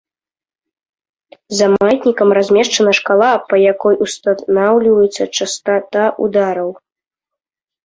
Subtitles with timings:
[1.57, 6.69] За маятнікам размешчана шкала, па якой устанаўліваецца частата удараў.